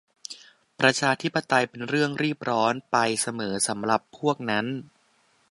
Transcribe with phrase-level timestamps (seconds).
[0.79, 4.65] ประชาธิปไตยเป็นเรื่องรีบร้อนไปเสมอสำหรับพวกนั้น